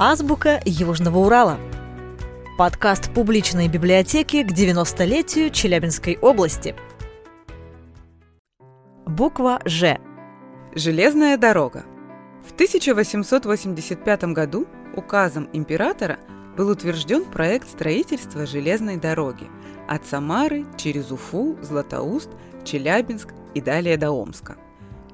[0.00, 1.58] Азбука Южного Урала.
[2.56, 6.76] Подкаст публичной библиотеки к 90-летию Челябинской области.
[9.06, 9.98] Буква «Ж».
[10.72, 11.84] Железная дорога.
[12.46, 16.20] В 1885 году указом императора
[16.56, 19.48] был утвержден проект строительства железной дороги
[19.88, 22.30] от Самары через Уфу, Златоуст,
[22.62, 24.58] Челябинск и далее до Омска.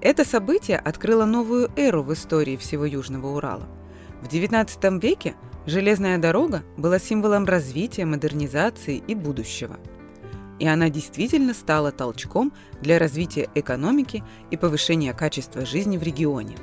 [0.03, 3.67] Это событие открыло новую эру в истории всего Южного Урала.
[4.25, 5.35] В XIX веке
[5.67, 9.77] железная дорога была символом развития, модернизации и будущего.
[10.59, 16.57] И она действительно стала толчком для развития экономики и повышения качества жизни в регионе.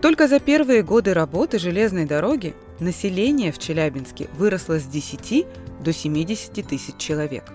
[0.00, 5.46] Только за первые годы работы железной дороги население в Челябинске выросло с 10
[5.80, 7.50] до 70 тысяч человек.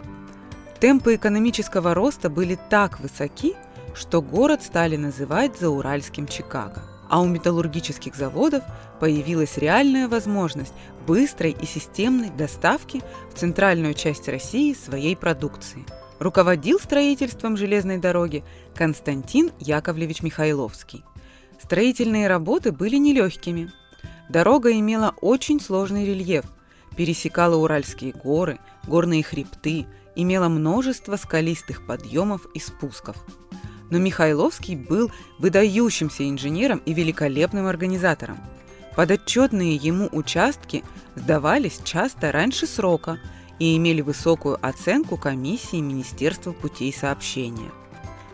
[0.81, 3.53] Темпы экономического роста были так высоки,
[3.93, 6.84] что город стали называть Зауральским Чикаго.
[7.09, 8.63] А у металлургических заводов
[8.99, 10.73] появилась реальная возможность
[11.05, 15.85] быстрой и системной доставки в центральную часть России своей продукции.
[16.20, 21.03] Руководил строительством железной дороги Константин Яковлевич Михайловский.
[21.62, 23.71] Строительные работы были нелегкими.
[24.29, 26.45] Дорога имела очень сложный рельеф,
[26.95, 33.17] пересекала Уральские горы, горные хребты, имела множество скалистых подъемов и спусков–
[33.89, 38.37] но Михайловский был выдающимся инженером и великолепным организатором.
[38.95, 40.83] Подотчетные ему участки
[41.15, 43.19] сдавались часто раньше срока
[43.59, 47.71] и имели высокую оценку комиссии Министерства путей сообщения.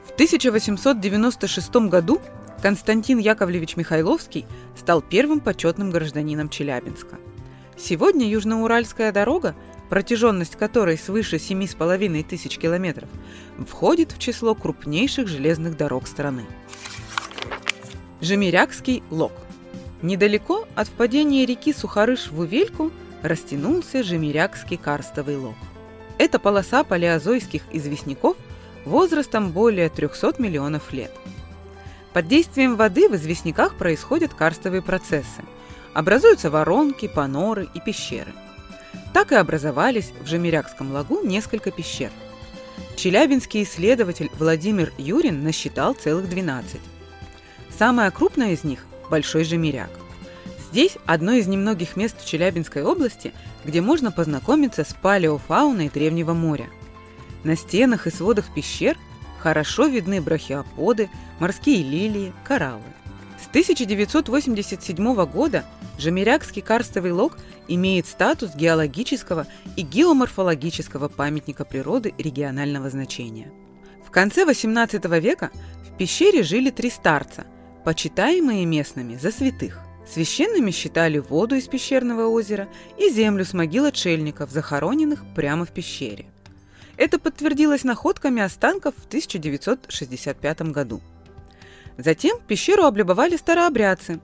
[0.07, 2.21] В 1896 году
[2.61, 4.45] Константин Яковлевич Михайловский
[4.77, 7.17] стал первым почетным гражданином Челябинска.
[7.75, 9.55] Сегодня Южноуральская дорога
[9.91, 13.09] протяженность которой свыше 7,5 тысяч километров,
[13.67, 16.45] входит в число крупнейших железных дорог страны.
[18.21, 19.33] Жемерякский лог.
[20.01, 22.89] Недалеко от впадения реки Сухарыш в Увельку
[23.21, 25.57] растянулся Жемерякский карстовый лог.
[26.17, 28.37] Это полоса палеозойских известняков
[28.85, 31.11] возрастом более 300 миллионов лет.
[32.13, 35.43] Под действием воды в известняках происходят карстовые процессы.
[35.93, 38.31] Образуются воронки, паноры и пещеры–
[39.13, 42.11] так и образовались в Жемерякском лагу несколько пещер.
[42.95, 46.79] Челябинский исследователь Владимир Юрин насчитал целых 12.
[47.77, 49.89] Самая крупная из них– Большой Жемеряк.
[50.71, 53.33] Здесь одно из немногих мест в Челябинской области,
[53.65, 56.69] где можно познакомиться с палеофауной Древнего моря.
[57.43, 58.97] На стенах и сводах пещер
[59.39, 61.09] хорошо видны брахиоподы,
[61.39, 62.83] морские лилии, кораллы.
[63.43, 65.65] С 1987 года
[66.01, 69.45] Жемерякский карстовый лог имеет статус геологического
[69.75, 73.51] и геоморфологического памятника природы регионального значения.
[74.03, 75.51] В конце XVIII века
[75.87, 77.45] в пещере жили три старца,
[77.85, 79.79] почитаемые местными за святых.
[80.11, 82.67] Священными считали воду из пещерного озера
[82.97, 86.25] и землю с могил отшельников, захороненных прямо в пещере.
[86.97, 90.99] Это подтвердилось находками останков в 1965 году.
[91.99, 94.19] Затем пещеру облюбовали старообрядцы.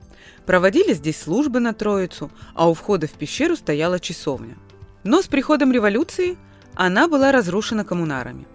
[0.46, 4.58] Проводили здесь службы на Троицу, а у входа в пещеру стояла часовня.
[5.04, 6.38] Но с приходом революции
[6.76, 8.48] она была разрушена коммунарами.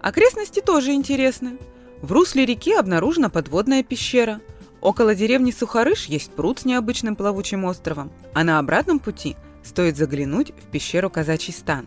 [0.00, 1.58] Окрестности тоже интересны.
[2.02, 4.40] В русле реки обнаружена подводная пещера.
[4.80, 8.10] Около деревни Сухарыш есть пруд с необычным плавучим островом.
[8.34, 11.86] А на обратном пути стоит заглянуть в пещеру Казачий стан,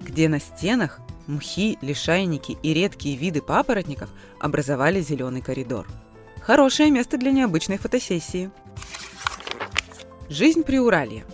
[0.00, 5.86] где на стенах мхи, лишайники и редкие виды папоротников образовали зеленый коридор.
[6.42, 8.50] Хорошее место для необычной фотосессии.
[10.30, 11.24] Жизнь Приуралья.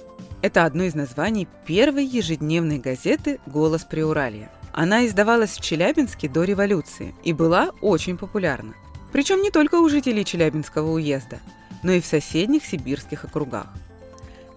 [0.43, 4.51] Это одно из названий первой ежедневной газеты «Голос Приуралья».
[4.73, 8.75] Она издавалась в Челябинске до революции и была очень популярна.
[9.13, 11.39] Причем не только у жителей Челябинского уезда,
[11.83, 13.69] но и в соседних сибирских округах.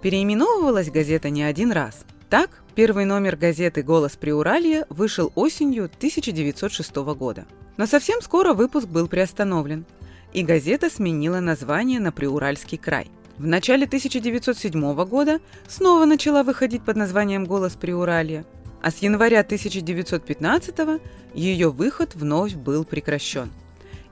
[0.02, 2.04] Переименовывалась газета не один раз.
[2.30, 7.46] Так, первый номер газеты «Голос Приуралья» вышел осенью 1906 года.
[7.78, 9.86] Но совсем скоро выпуск был приостановлен–
[10.34, 13.08] и газета сменила название на Приуральский край.
[13.38, 18.46] В начале 1907 года снова начала выходить под названием «Голос Приуралья»,
[18.82, 21.02] а с января 1915
[21.34, 23.52] ее выход вновь был прекращен.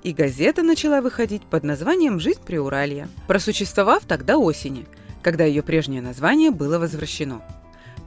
[0.03, 4.85] И газета начала выходить под названием «Жизнь Приуралья», просуществовав тогда осени,
[5.23, 7.41] когда ее прежнее название было возвращено.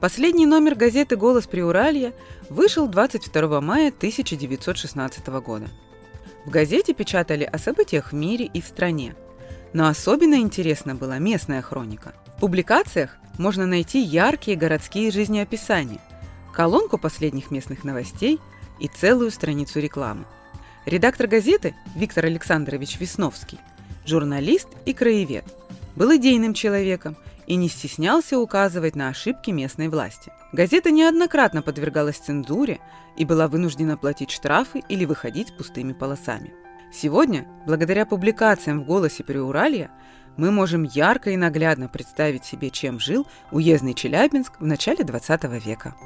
[0.00, 2.12] Последний номер газеты «Голос Приуралья»
[2.48, 5.66] вышел 22 мая 1916 года.
[6.48, 9.14] В газете печатали о событиях в мире и в стране.
[9.74, 12.14] Но особенно интересна была местная хроника.
[12.38, 16.00] В публикациях можно найти яркие городские жизнеописания,
[16.54, 18.40] колонку последних местных новостей
[18.80, 20.24] и целую страницу рекламы.
[20.86, 23.58] Редактор газеты Виктор Александрович Весновский,
[24.06, 25.44] журналист и краевед,
[25.96, 27.18] был идейным человеком
[27.48, 30.30] и не стеснялся указывать на ошибки местной власти.
[30.52, 32.78] Газета неоднократно подвергалась цензуре
[33.16, 36.52] и была вынуждена платить штрафы или выходить пустыми полосами.
[36.92, 39.90] Сегодня, благодаря публикациям в «Голосе Приуралья»,
[40.36, 45.96] мы можем ярко и наглядно представить себе, чем жил уездный Челябинск в начале 20 века.